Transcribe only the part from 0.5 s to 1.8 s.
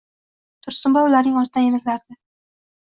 Tursunboy ularning ortidan